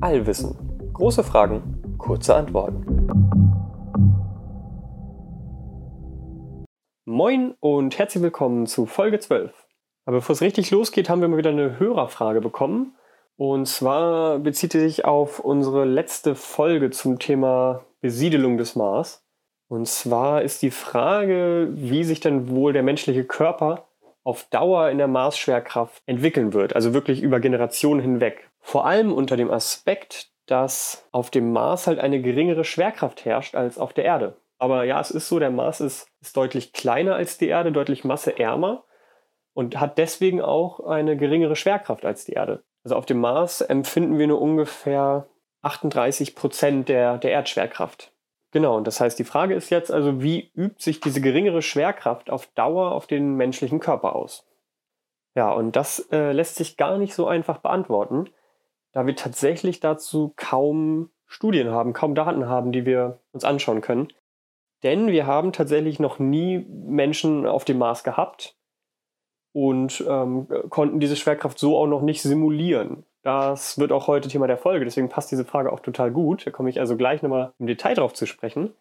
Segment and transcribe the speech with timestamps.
[0.00, 0.54] Allwissen.
[0.92, 2.84] Große Fragen, kurze Antworten.
[7.04, 9.52] Moin und herzlich willkommen zu Folge 12.
[10.04, 12.94] Aber bevor es richtig losgeht, haben wir mal wieder eine Hörerfrage bekommen.
[13.36, 19.24] Und zwar bezieht sie sich auf unsere letzte Folge zum Thema Besiedelung des Mars.
[19.68, 23.86] Und zwar ist die Frage, wie sich denn wohl der menschliche Körper
[24.24, 28.50] auf Dauer in der Marsschwerkraft entwickeln wird, also wirklich über Generationen hinweg.
[28.60, 33.78] Vor allem unter dem Aspekt, dass auf dem Mars halt eine geringere Schwerkraft herrscht als
[33.78, 34.36] auf der Erde.
[34.58, 38.04] Aber ja, es ist so, der Mars ist, ist deutlich kleiner als die Erde, deutlich
[38.04, 38.84] masseärmer
[39.52, 42.64] und hat deswegen auch eine geringere Schwerkraft als die Erde.
[42.82, 45.26] Also auf dem Mars empfinden wir nur ungefähr
[45.62, 48.13] 38 Prozent der, der Erdschwerkraft.
[48.54, 52.30] Genau, und das heißt, die Frage ist jetzt also, wie übt sich diese geringere Schwerkraft
[52.30, 54.46] auf Dauer auf den menschlichen Körper aus?
[55.34, 58.30] Ja, und das äh, lässt sich gar nicht so einfach beantworten,
[58.92, 64.12] da wir tatsächlich dazu kaum Studien haben, kaum Daten haben, die wir uns anschauen können.
[64.84, 68.56] Denn wir haben tatsächlich noch nie Menschen auf dem Mars gehabt
[69.52, 73.04] und ähm, konnten diese Schwerkraft so auch noch nicht simulieren.
[73.24, 76.46] Das wird auch heute Thema der Folge, deswegen passt diese Frage auch total gut.
[76.46, 78.74] Da komme ich also gleich nochmal im Detail drauf zu sprechen.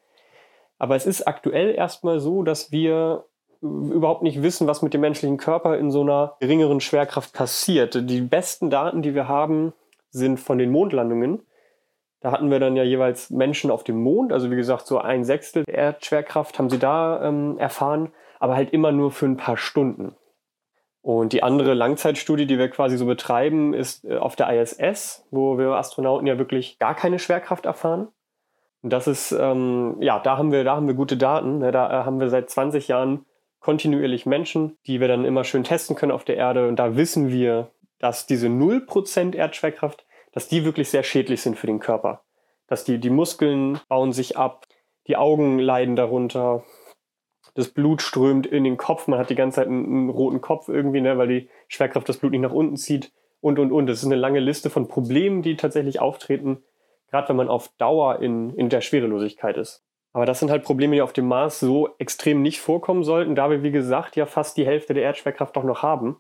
[0.78, 3.24] Aber es ist aktuell erstmal so, dass wir
[3.62, 8.10] überhaupt nicht wissen, was mit dem menschlichen Körper in so einer geringeren Schwerkraft passiert.
[8.10, 9.72] Die besten Daten, die wir haben,
[10.10, 11.44] sind von den Mondlandungen.
[12.20, 15.24] Da hatten wir dann ja jeweils Menschen auf dem Mond, also wie gesagt, so ein
[15.24, 19.56] Sechstel der Erdschwerkraft haben sie da ähm, erfahren, aber halt immer nur für ein paar
[19.56, 20.18] Stunden.
[21.04, 25.60] Und die andere Langzeitstudie, die wir quasi so betreiben, ist äh, auf der ISS, wo
[25.60, 28.08] wir Astronauten ja wirklich gar keine Schwerkraft erfahren.
[28.82, 31.60] Und das ist, ähm, ja, da haben wir, da haben wir gute Daten.
[31.60, 31.72] Ne?
[31.72, 33.26] Da äh, haben wir seit 20 Jahren
[33.60, 36.68] kontinuierlich Menschen, die wir dann immer schön testen können auf der Erde.
[36.68, 41.68] Und da wissen wir, dass diese 0% Erdschwerkraft dass die wirklich sehr schädlich sind für
[41.68, 42.24] den Körper.
[42.68, 44.66] Dass die, die Muskeln bauen sich ab,
[45.08, 46.64] die Augen leiden darunter,
[47.56, 50.70] das Blut strömt in den Kopf, man hat die ganze Zeit einen, einen roten Kopf
[50.70, 53.88] irgendwie, ne, weil die Schwerkraft das Blut nicht nach unten zieht und, und, und.
[53.88, 56.64] Das ist eine lange Liste von Problemen, die tatsächlich auftreten,
[57.10, 59.84] gerade wenn man auf Dauer in, in der Schwerelosigkeit ist.
[60.14, 63.50] Aber das sind halt Probleme, die auf dem Mars so extrem nicht vorkommen sollten, da
[63.50, 66.18] wir, wie gesagt, ja fast die Hälfte der Erdschwerkraft auch noch haben.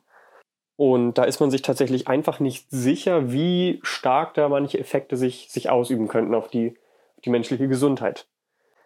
[0.76, 5.48] Und da ist man sich tatsächlich einfach nicht sicher, wie stark da manche Effekte sich,
[5.50, 6.76] sich ausüben könnten auf die,
[7.16, 8.28] auf die menschliche Gesundheit.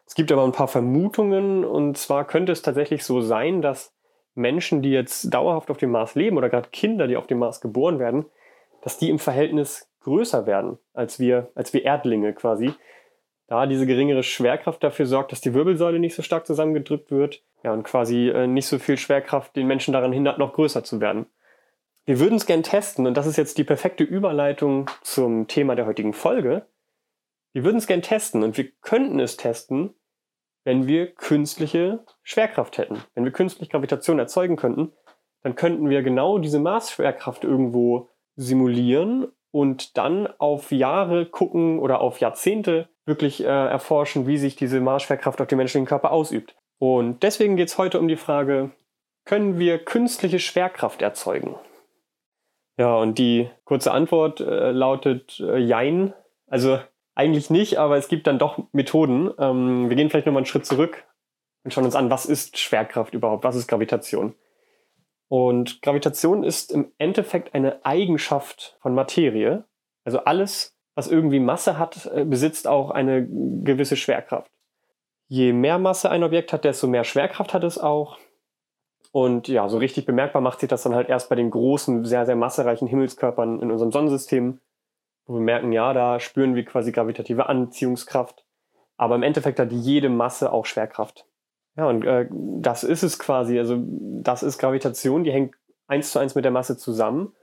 [0.07, 3.93] Es gibt aber ein paar Vermutungen und zwar könnte es tatsächlich so sein, dass
[4.35, 7.59] Menschen, die jetzt dauerhaft auf dem Mars leben oder gerade Kinder, die auf dem Mars
[7.59, 8.25] geboren werden,
[8.81, 12.71] dass die im Verhältnis größer werden als wir, als wir Erdlinge quasi.
[13.47, 17.43] Da diese geringere Schwerkraft dafür sorgt, dass die Wirbelsäule nicht so stark zusammengedrückt wird.
[17.63, 21.01] Ja, und quasi äh, nicht so viel Schwerkraft den Menschen daran hindert, noch größer zu
[21.01, 21.25] werden.
[22.05, 25.85] Wir würden es gern testen und das ist jetzt die perfekte Überleitung zum Thema der
[25.85, 26.65] heutigen Folge.
[27.57, 29.95] Wir würden es gern testen und wir könnten es testen,
[30.63, 33.03] wenn wir künstliche Schwerkraft hätten.
[33.15, 34.93] Wenn wir künstliche Gravitation erzeugen könnten,
[35.41, 42.19] dann könnten wir genau diese Maßschwerkraft irgendwo simulieren und dann auf Jahre gucken oder auf
[42.19, 46.55] Jahrzehnte wirklich äh, erforschen, wie sich diese Maßschwerkraft auf den menschlichen Körper ausübt.
[46.77, 48.69] Und deswegen geht es heute um die Frage,
[49.25, 51.55] können wir künstliche Schwerkraft erzeugen?
[52.77, 56.13] Ja, und die kurze Antwort äh, lautet äh, Jein.
[56.45, 56.77] Also
[57.17, 59.31] eigentlich nicht, aber es gibt dann doch Methoden.
[59.39, 61.05] Ähm, wir gehen vielleicht nochmal einen Schritt zurück
[61.63, 63.43] und schauen uns an, was ist Schwerkraft überhaupt?
[63.43, 64.35] Was ist Gravitation?
[65.27, 69.65] Und Gravitation ist im Endeffekt eine Eigenschaft von Materie.
[70.05, 74.51] Also alles, was irgendwie Masse hat, äh, besitzt auch eine gewisse Schwerkraft.
[75.27, 78.17] Je mehr Masse ein Objekt hat, desto mehr Schwerkraft hat es auch.
[79.11, 82.25] Und ja, so richtig bemerkbar macht sich das dann halt erst bei den großen, sehr,
[82.25, 84.59] sehr massereichen Himmelskörpern in unserem Sonnensystem,
[85.27, 88.45] wo wir merken, ja, da spüren wir quasi gravitative Anziehungskraft.
[88.95, 91.27] Aber im Endeffekt hat jede Masse auch Schwerkraft.
[91.75, 93.59] Ja, und äh, das ist es quasi.
[93.59, 95.55] Also das ist Gravitation, die hängt
[95.87, 97.33] eins zu eins mit der Masse zusammen.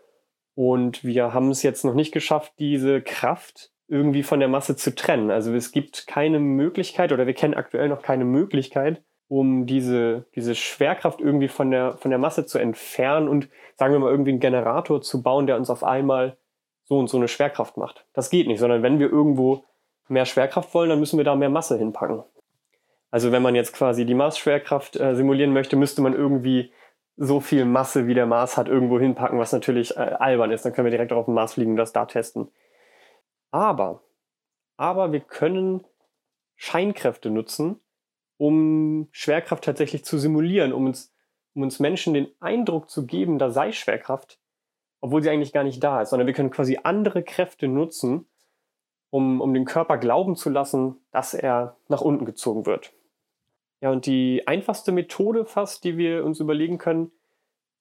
[0.54, 4.94] Und wir haben es jetzt noch nicht geschafft, diese Kraft irgendwie von der Masse zu
[4.94, 5.30] trennen.
[5.30, 10.54] Also es gibt keine Möglichkeit oder wir kennen aktuell noch keine Möglichkeit, um diese, diese
[10.54, 14.40] Schwerkraft irgendwie von der, von der Masse zu entfernen und, sagen wir mal, irgendwie einen
[14.40, 16.38] Generator zu bauen, der uns auf einmal
[16.84, 18.06] so und so eine Schwerkraft macht.
[18.12, 19.64] Das geht nicht, sondern wenn wir irgendwo
[20.08, 22.22] mehr Schwerkraft wollen, dann müssen wir da mehr Masse hinpacken.
[23.10, 26.72] Also wenn man jetzt quasi die Marsschwerkraft äh, simulieren möchte, müsste man irgendwie
[27.16, 30.64] so viel Masse, wie der Mars hat, irgendwo hinpacken, was natürlich äh, albern ist.
[30.64, 32.50] Dann können wir direkt auf den Mars fliegen und das da testen.
[33.52, 34.02] Aber,
[34.76, 35.86] aber wir können
[36.56, 37.80] Scheinkräfte nutzen,
[38.36, 41.14] um Schwerkraft tatsächlich zu simulieren, um uns,
[41.54, 44.40] um uns Menschen den Eindruck zu geben, da sei Schwerkraft,
[45.04, 48.26] obwohl sie eigentlich gar nicht da ist, sondern wir können quasi andere Kräfte nutzen,
[49.10, 52.94] um, um den Körper glauben zu lassen, dass er nach unten gezogen wird.
[53.82, 57.12] Ja, und die einfachste Methode fast, die wir uns überlegen können,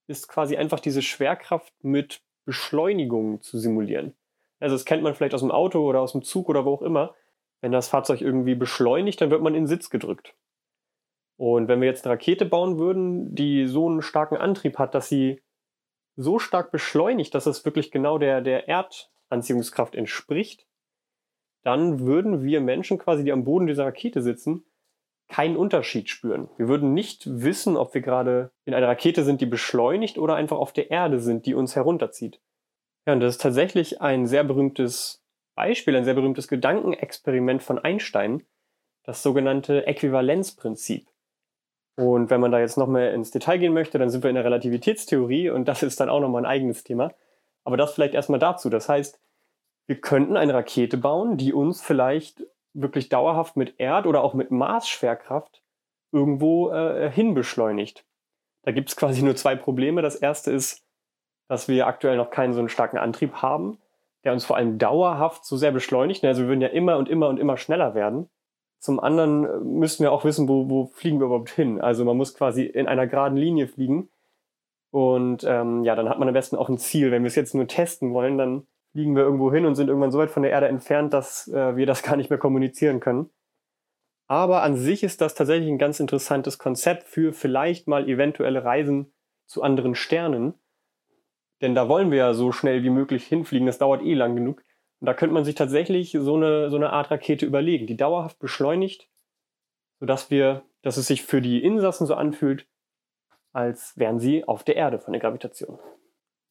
[0.06, 4.14] ist quasi einfach diese Schwerkraft mit Beschleunigung zu simulieren.
[4.60, 6.82] Also das kennt man vielleicht aus dem Auto oder aus dem Zug oder wo auch
[6.82, 7.16] immer.
[7.62, 10.36] Wenn das Fahrzeug irgendwie beschleunigt, dann wird man in Sitz gedrückt.
[11.38, 15.08] Und wenn wir jetzt eine Rakete bauen würden, die so einen starken Antrieb hat, dass
[15.08, 15.42] sie
[16.16, 20.68] so stark beschleunigt, dass es wirklich genau der, der Erdanziehungskraft entspricht,
[21.64, 24.66] dann würden wir Menschen quasi, die am Boden dieser Rakete sitzen,
[25.30, 26.50] keinen Unterschied spüren.
[26.58, 30.58] Wir würden nicht wissen, ob wir gerade in einer Rakete sind, die beschleunigt oder einfach
[30.58, 32.42] auf der Erde sind, die uns herunterzieht.
[33.06, 35.24] Ja, und das ist tatsächlich ein sehr berühmtes
[35.56, 38.46] Beispiel, ein sehr berühmtes Gedankenexperiment von Einstein,
[39.04, 41.08] das sogenannte Äquivalenzprinzip.
[41.96, 44.36] Und wenn man da jetzt noch mehr ins Detail gehen möchte, dann sind wir in
[44.36, 47.12] der Relativitätstheorie und das ist dann auch nochmal ein eigenes Thema.
[47.64, 48.70] Aber das vielleicht erstmal dazu.
[48.70, 49.20] Das heißt,
[49.86, 52.44] wir könnten eine Rakete bauen, die uns vielleicht
[52.74, 55.62] wirklich dauerhaft mit Erd- oder auch mit Marsschwerkraft
[56.12, 58.06] irgendwo äh, hinbeschleunigt.
[58.64, 60.02] Da gibt es quasi nur zwei Probleme.
[60.02, 60.84] Das erste ist,
[61.48, 63.78] dass wir aktuell noch keinen so einen starken Antrieb haben,
[64.24, 66.24] der uns vor allem dauerhaft so sehr beschleunigt.
[66.24, 68.30] Also wir würden ja immer und immer und immer schneller werden.
[68.84, 71.80] Zum anderen äh, müssten wir auch wissen, wo, wo fliegen wir überhaupt hin.
[71.80, 74.10] Also man muss quasi in einer geraden Linie fliegen.
[74.92, 77.10] Und ähm, ja, dann hat man am besten auch ein Ziel.
[77.10, 80.12] Wenn wir es jetzt nur testen wollen, dann fliegen wir irgendwo hin und sind irgendwann
[80.12, 83.30] so weit von der Erde entfernt, dass äh, wir das gar nicht mehr kommunizieren können.
[84.28, 89.14] Aber an sich ist das tatsächlich ein ganz interessantes Konzept für vielleicht mal eventuelle Reisen
[89.46, 90.56] zu anderen Sternen.
[91.62, 94.62] Denn da wollen wir ja so schnell wie möglich hinfliegen, das dauert eh lang genug.
[95.04, 98.40] Und da könnte man sich tatsächlich so eine, so eine Art Rakete überlegen, die dauerhaft
[98.40, 99.10] beschleunigt,
[100.00, 102.66] sodass wir, dass es sich für die Insassen so anfühlt,
[103.52, 105.78] als wären sie auf der Erde von der Gravitation.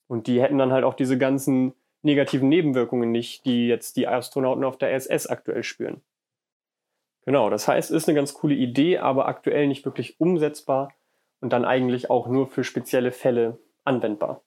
[0.07, 1.73] Und die hätten dann halt auch diese ganzen
[2.03, 6.03] negativen Nebenwirkungen nicht, die jetzt die Astronauten auf der ISS aktuell spüren.
[7.25, 10.93] Genau, das heißt, ist eine ganz coole Idee, aber aktuell nicht wirklich umsetzbar
[11.41, 14.43] und dann eigentlich auch nur für spezielle Fälle anwendbar.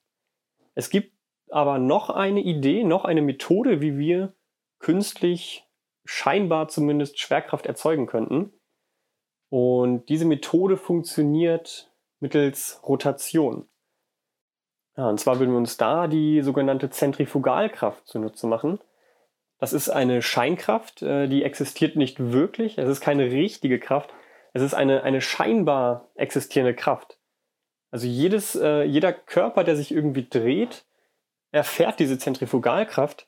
[0.75, 1.14] Es gibt
[1.49, 4.33] aber noch eine Idee, noch eine Methode, wie wir
[4.79, 5.67] künstlich
[6.03, 8.53] scheinbar zumindest Schwerkraft erzeugen könnten.
[9.49, 13.67] Und diese Methode funktioniert mittels Rotation.
[14.97, 18.79] Ja, und zwar würden wir uns da die sogenannte Zentrifugalkraft zunutze machen.
[19.59, 22.77] Das ist eine Scheinkraft, äh, die existiert nicht wirklich.
[22.77, 24.13] Es ist keine richtige Kraft.
[24.53, 27.19] Es ist eine, eine scheinbar existierende Kraft.
[27.91, 30.85] Also jedes, äh, jeder Körper, der sich irgendwie dreht,
[31.51, 33.27] erfährt diese Zentrifugalkraft.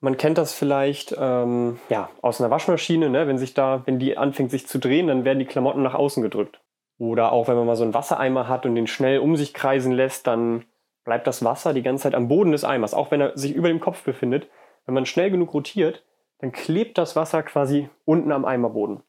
[0.00, 3.26] Man kennt das vielleicht ähm, ja, aus einer Waschmaschine, ne?
[3.26, 6.22] wenn sich da, wenn die anfängt sich zu drehen, dann werden die Klamotten nach außen
[6.22, 6.60] gedrückt.
[6.98, 9.92] Oder auch wenn man mal so einen Wassereimer hat und den schnell um sich kreisen
[9.92, 10.64] lässt, dann
[11.04, 13.68] bleibt das Wasser die ganze Zeit am Boden des Eimers, auch wenn er sich über
[13.68, 14.48] dem Kopf befindet.
[14.86, 16.04] Wenn man schnell genug rotiert,
[16.38, 19.02] dann klebt das Wasser quasi unten am Eimerboden.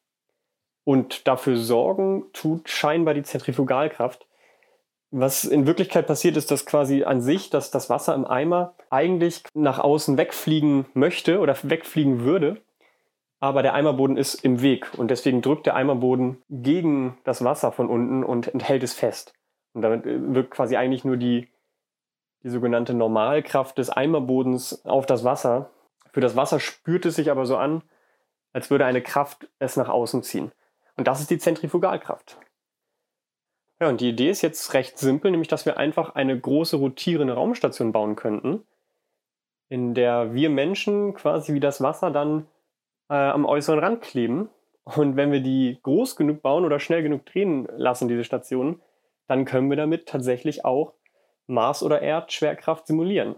[0.84, 4.28] Und dafür sorgen tut scheinbar die Zentrifugalkraft.
[5.12, 9.44] Was in Wirklichkeit passiert ist, dass quasi an sich, dass das Wasser im Eimer eigentlich
[9.54, 12.62] nach außen wegfliegen möchte oder wegfliegen würde,
[13.40, 17.90] aber der Eimerboden ist im Weg und deswegen drückt der Eimerboden gegen das Wasser von
[17.90, 19.34] unten und enthält es fest.
[19.74, 21.50] Und damit äh, wirkt quasi eigentlich nur die
[22.44, 25.70] die sogenannte Normalkraft des Eimerbodens auf das Wasser.
[26.12, 27.84] Für das Wasser spürt es sich aber so an,
[28.54, 30.52] als würde eine Kraft es nach außen ziehen.
[30.98, 32.38] Und das ist die Zentrifugalkraft.
[33.82, 37.34] Ja, und die Idee ist jetzt recht simpel, nämlich dass wir einfach eine große rotierende
[37.34, 38.64] Raumstation bauen könnten,
[39.70, 42.46] in der wir Menschen quasi wie das Wasser dann
[43.10, 44.50] äh, am äußeren Rand kleben.
[44.84, 48.82] Und wenn wir die groß genug bauen oder schnell genug drehen lassen, diese Stationen,
[49.28, 50.94] dann können wir damit tatsächlich auch
[51.48, 53.36] Mars- oder Erdschwerkraft simulieren.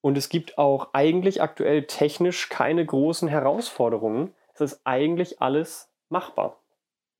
[0.00, 4.34] Und es gibt auch eigentlich aktuell technisch keine großen Herausforderungen.
[4.52, 6.60] Es ist eigentlich alles machbar.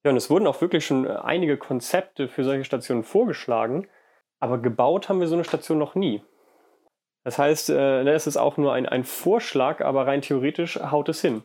[0.04, 3.88] Ja, und es wurden auch wirklich schon äh, einige Konzepte für solche Stationen vorgeschlagen,
[4.38, 6.22] aber gebaut haben wir so eine Station noch nie.
[7.24, 11.22] Das heißt, äh, es ist auch nur ein, ein Vorschlag, aber rein theoretisch haut es
[11.22, 11.42] hin.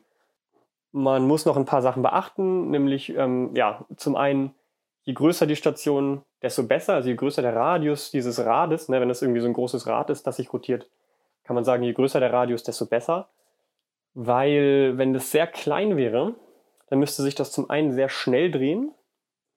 [0.92, 4.54] Man muss noch ein paar Sachen beachten, nämlich ähm, ja, zum einen
[5.04, 6.96] je größer die Station, desto besser.
[6.96, 10.10] Also je größer der Radius dieses Rades, ne, wenn das irgendwie so ein großes Rad
[10.10, 10.90] ist, das sich rotiert,
[11.44, 13.30] kann man sagen, je größer der Radius, desto besser.
[14.14, 16.36] Weil wenn das sehr klein wäre,
[16.90, 18.94] dann müsste sich das zum einen sehr schnell drehen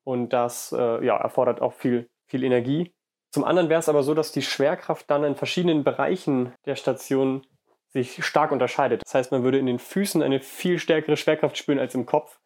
[0.04, 2.92] und das äh, ja, erfordert auch viel, viel Energie.
[3.30, 7.46] Zum anderen wäre es aber so, dass die Schwerkraft dann in verschiedenen Bereichen der Station
[7.88, 9.02] sich stark unterscheidet.
[9.04, 12.38] Das heißt, man würde in den Füßen eine viel stärkere Schwerkraft spüren als im Kopf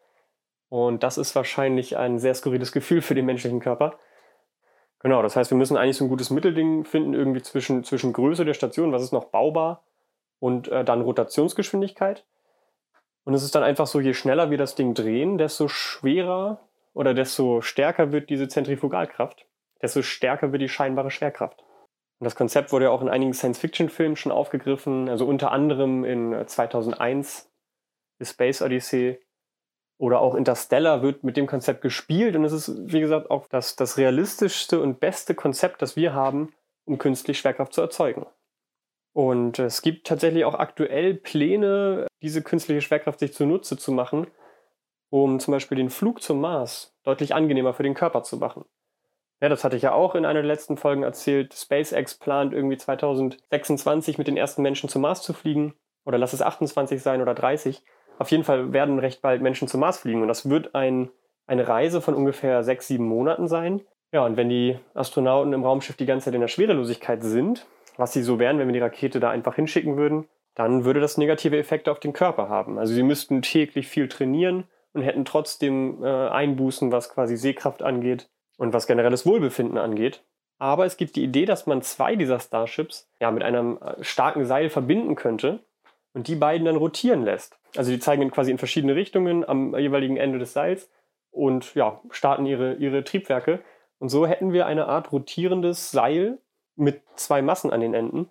[0.68, 3.98] und das ist wahrscheinlich ein sehr skurriles Gefühl für den menschlichen Körper.
[5.00, 8.44] Genau, das heißt, wir müssen eigentlich so ein gutes Mittelding finden, irgendwie zwischen, zwischen Größe
[8.44, 9.84] der Station, was ist noch baubar,
[10.38, 12.26] und äh, dann Rotationsgeschwindigkeit.
[13.26, 16.60] Und es ist dann einfach so, je schneller wir das Ding drehen, desto schwerer
[16.94, 19.46] oder desto stärker wird diese Zentrifugalkraft,
[19.82, 21.60] desto stärker wird die scheinbare Schwerkraft.
[22.18, 26.46] Und das Konzept wurde ja auch in einigen Science-Fiction-Filmen schon aufgegriffen, also unter anderem in
[26.46, 27.48] 2001 äh,
[28.20, 29.20] The Space Odyssey
[29.98, 33.74] oder auch Interstellar wird mit dem Konzept gespielt und es ist, wie gesagt, auch das,
[33.74, 36.54] das realistischste und beste Konzept, das wir haben,
[36.84, 38.24] um künstlich Schwerkraft zu erzeugen.
[39.16, 44.26] Und es gibt tatsächlich auch aktuell Pläne, diese künstliche Schwerkraft sich zunutze zu machen,
[45.10, 48.64] um zum Beispiel den Flug zum Mars deutlich angenehmer für den Körper zu machen.
[49.40, 51.54] Ja, das hatte ich ja auch in einer der letzten Folgen erzählt.
[51.54, 55.74] SpaceX plant irgendwie 2026 mit den ersten Menschen zum Mars zu fliegen.
[56.04, 57.84] Oder lass es 28 sein oder 30.
[58.18, 60.22] Auf jeden Fall werden recht bald Menschen zum Mars fliegen.
[60.22, 61.10] Und das wird ein,
[61.46, 63.82] eine Reise von ungefähr sechs, sieben Monaten sein.
[64.10, 67.66] Ja, und wenn die Astronauten im Raumschiff die ganze Zeit in der Schwerelosigkeit sind,
[67.96, 71.18] was sie so wären, wenn wir die Rakete da einfach hinschicken würden, dann würde das
[71.18, 72.78] negative Effekte auf den Körper haben.
[72.78, 78.28] Also sie müssten täglich viel trainieren und hätten trotzdem äh, Einbußen, was quasi Sehkraft angeht
[78.56, 80.24] und was generelles Wohlbefinden angeht.
[80.58, 84.46] Aber es gibt die Idee, dass man zwei dieser Starships ja mit einem äh, starken
[84.46, 85.60] Seil verbinden könnte
[86.14, 87.58] und die beiden dann rotieren lässt.
[87.76, 90.90] Also die zeigen quasi in verschiedene Richtungen am jeweiligen Ende des Seils
[91.30, 93.60] und ja, starten ihre, ihre Triebwerke.
[93.98, 96.38] Und so hätten wir eine Art rotierendes Seil
[96.76, 98.30] mit zwei Massen an den Enden.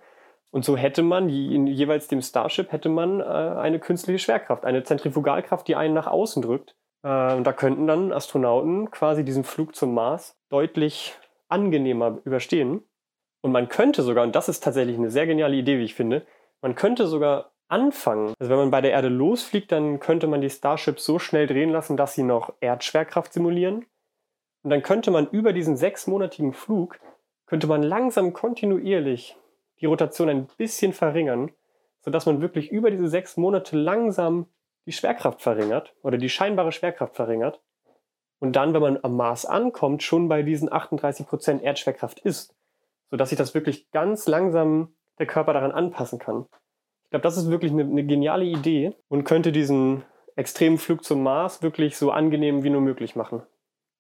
[0.55, 4.83] Und so hätte man, in jeweils dem Starship, hätte man äh, eine künstliche Schwerkraft, eine
[4.83, 9.93] Zentrifugalkraft, die einen nach außen drückt äh, da könnten dann Astronauten quasi diesen Flug zum
[9.93, 11.15] Mars deutlich
[11.47, 12.83] angenehmer überstehen.
[13.41, 16.25] Und man könnte sogar, und das ist tatsächlich eine sehr geniale Idee, wie ich finde,
[16.61, 18.33] man könnte sogar anfangen.
[18.39, 21.69] Also wenn man bei der Erde losfliegt, dann könnte man die Starships so schnell drehen
[21.69, 23.85] lassen, dass sie noch Erdschwerkraft simulieren.
[24.63, 26.97] Und dann könnte man über diesen sechsmonatigen Flug,
[27.45, 29.37] könnte man langsam kontinuierlich
[29.81, 31.51] die Rotation ein bisschen verringern,
[32.01, 34.47] sodass man wirklich über diese sechs Monate langsam
[34.85, 37.61] die Schwerkraft verringert oder die scheinbare Schwerkraft verringert
[38.39, 42.55] und dann, wenn man am Mars ankommt, schon bei diesen 38% Erdschwerkraft ist,
[43.09, 46.45] sodass sich das wirklich ganz langsam der Körper daran anpassen kann.
[47.05, 50.03] Ich glaube, das ist wirklich eine, eine geniale Idee und könnte diesen
[50.35, 53.43] extremen Flug zum Mars wirklich so angenehm wie nur möglich machen.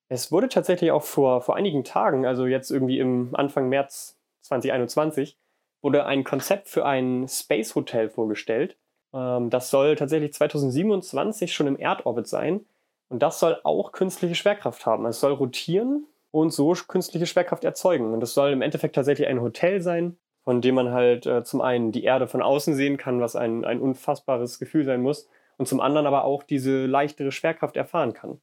[0.09, 5.37] Es wurde tatsächlich auch vor, vor einigen Tagen, also jetzt irgendwie im Anfang März 2021,
[5.85, 8.75] wurde ein Konzept für ein Space Hotel vorgestellt,
[9.13, 12.65] ähm, das soll tatsächlich 2027 schon im Erdorbit sein.
[13.07, 15.05] Und das soll auch künstliche Schwerkraft haben.
[15.05, 18.13] Es soll rotieren und so künstliche Schwerkraft erzeugen.
[18.13, 21.61] Und es soll im Endeffekt tatsächlich ein Hotel sein, von dem man halt äh, zum
[21.61, 25.67] einen die Erde von außen sehen kann, was ein, ein unfassbares Gefühl sein muss, und
[25.67, 28.41] zum anderen aber auch diese leichtere Schwerkraft erfahren kann.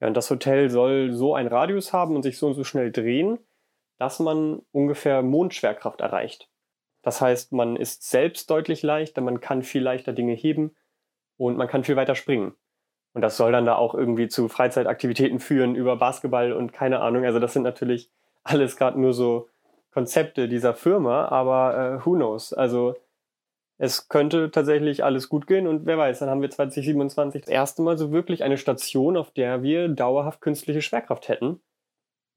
[0.00, 2.90] Ja, und das Hotel soll so einen Radius haben und sich so und so schnell
[2.90, 3.38] drehen,
[4.00, 6.48] dass man ungefähr Mondschwerkraft erreicht.
[7.02, 10.74] Das heißt, man ist selbst deutlich leichter, man kann viel leichter Dinge heben
[11.36, 12.54] und man kann viel weiter springen.
[13.12, 17.26] Und das soll dann da auch irgendwie zu Freizeitaktivitäten führen über Basketball und keine Ahnung.
[17.26, 18.10] Also das sind natürlich
[18.42, 19.50] alles gerade nur so
[19.90, 22.54] Konzepte dieser Firma, aber äh, who knows?
[22.54, 22.94] Also
[23.76, 27.82] es könnte tatsächlich alles gut gehen und wer weiß, dann haben wir 2027 das erste
[27.82, 31.60] Mal so wirklich eine Station, auf der wir dauerhaft künstliche Schwerkraft hätten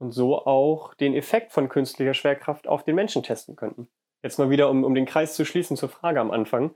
[0.04, 3.88] und so auch den Effekt von künstlicher Schwerkraft auf den Menschen testen könnten.
[4.22, 6.76] Jetzt mal wieder, um, um den Kreis zu schließen zur Frage am Anfang.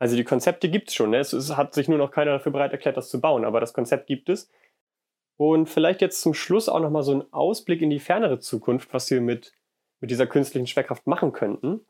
[0.00, 1.10] Also die Konzepte gibt es schon.
[1.10, 1.18] Ne?
[1.18, 3.72] Es, es, hat sich nur noch keiner dafür bereit erklärt, das zu bauen, aber das
[3.72, 4.50] Konzept gibt es.
[5.36, 9.10] Und vielleicht jetzt zum Schluss auch nochmal so ein Ausblick in die fernere Zukunft, was
[9.10, 9.52] wir mit,
[10.00, 11.86] mit dieser künstlichen Schwerkraft machen könnten.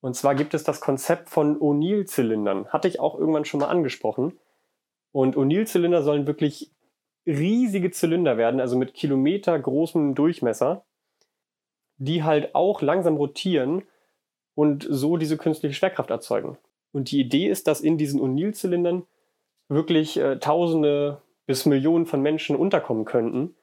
[0.00, 2.68] Und zwar gibt es das Konzept von O'Neill-Zylindern.
[2.68, 4.38] Hatte ich auch irgendwann schon mal angesprochen.
[5.12, 6.73] Und O'Neill-Zylinder sollen wirklich
[7.26, 10.84] riesige Zylinder werden, also mit kilometergroßem Durchmesser
[11.98, 13.82] die halt auch langsam rotieren
[14.54, 16.58] und so diese künstliche Schwerkraft erzeugen.
[16.92, 19.04] Und die Idee ist, dass in diesen O'Neill-Zylindern
[19.68, 23.54] wirklich äh, Tausende bis Millionen von Menschen unterkommen könnten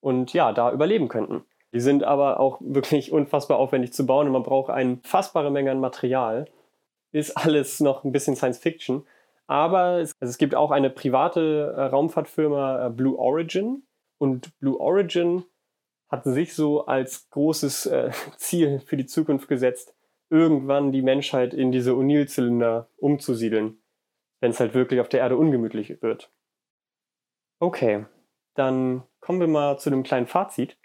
[0.00, 1.44] und ja, da überleben könnten.
[1.72, 5.70] Die sind aber auch wirklich unfassbar aufwendig zu bauen und man braucht eine fassbare Menge
[5.70, 6.46] an Material.
[7.12, 9.06] Ist alles noch ein bisschen Science Fiction.
[9.48, 13.82] Aber es, also es gibt auch eine private äh, Raumfahrtfirma äh, Blue Origin.
[14.18, 15.44] Und Blue Origin
[16.10, 19.94] hat sich so als großes äh, Ziel für die Zukunft gesetzt,
[20.30, 23.82] irgendwann die Menschheit in diese O'Neill-Zylinder umzusiedeln,
[24.40, 26.30] wenn es halt wirklich auf der Erde ungemütlich wird.
[27.58, 28.04] Okay,
[28.54, 30.76] dann kommen wir mal zu einem kleinen Fazit.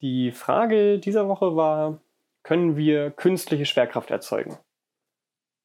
[0.00, 2.00] Die Frage dieser Woche war,
[2.42, 4.58] können wir künstliche Schwerkraft erzeugen?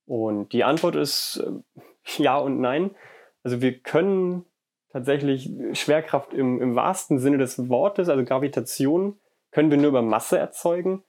[0.06, 1.82] Und die Antwort ist äh,
[2.18, 2.96] ja und nein.
[3.44, 4.46] Also wir können
[4.90, 9.20] tatsächlich Schwerkraft im, im wahrsten Sinne des Wortes, also Gravitation,
[9.52, 11.04] können wir nur über Masse erzeugen.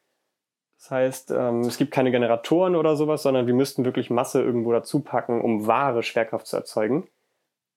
[0.78, 4.72] Das heißt, ähm, es gibt keine Generatoren oder sowas, sondern wir müssten wirklich Masse irgendwo
[4.72, 7.08] dazu packen, um wahre Schwerkraft zu erzeugen.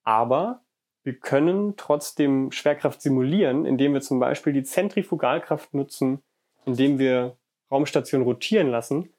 [0.03, 0.62] Aber
[1.03, 6.21] wir können trotzdem Schwerkraft simulieren, indem wir zum Beispiel die Zentrifugalkraft nutzen,
[6.65, 7.38] indem wir
[7.71, 9.13] Raumstationen rotieren lassen.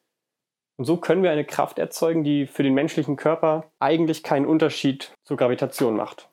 [0.78, 5.12] Und so können wir eine Kraft erzeugen, die für den menschlichen Körper eigentlich keinen Unterschied
[5.24, 6.28] zur Gravitation macht.